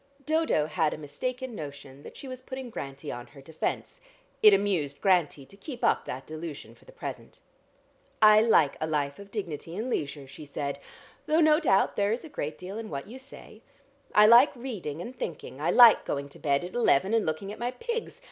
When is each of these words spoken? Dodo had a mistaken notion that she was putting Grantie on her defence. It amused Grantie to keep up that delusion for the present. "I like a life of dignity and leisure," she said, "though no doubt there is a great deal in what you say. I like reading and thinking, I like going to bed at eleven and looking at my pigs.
Dodo 0.25 0.65
had 0.65 0.95
a 0.95 0.97
mistaken 0.97 1.53
notion 1.53 2.01
that 2.01 2.17
she 2.17 2.27
was 2.27 2.41
putting 2.41 2.71
Grantie 2.71 3.11
on 3.11 3.27
her 3.27 3.39
defence. 3.43 4.01
It 4.41 4.51
amused 4.51 4.99
Grantie 4.99 5.45
to 5.45 5.55
keep 5.55 5.83
up 5.83 6.05
that 6.05 6.25
delusion 6.25 6.73
for 6.73 6.85
the 6.85 6.91
present. 6.91 7.37
"I 8.19 8.41
like 8.41 8.77
a 8.81 8.87
life 8.87 9.19
of 9.19 9.29
dignity 9.29 9.75
and 9.77 9.91
leisure," 9.91 10.27
she 10.27 10.43
said, 10.43 10.79
"though 11.27 11.39
no 11.39 11.59
doubt 11.59 11.97
there 11.97 12.11
is 12.11 12.25
a 12.25 12.29
great 12.29 12.57
deal 12.57 12.79
in 12.79 12.89
what 12.89 13.05
you 13.07 13.19
say. 13.19 13.61
I 14.15 14.25
like 14.25 14.55
reading 14.55 15.01
and 15.03 15.15
thinking, 15.15 15.61
I 15.61 15.69
like 15.69 16.03
going 16.03 16.29
to 16.29 16.39
bed 16.39 16.63
at 16.65 16.73
eleven 16.73 17.13
and 17.13 17.23
looking 17.23 17.53
at 17.53 17.59
my 17.59 17.69
pigs. 17.69 18.19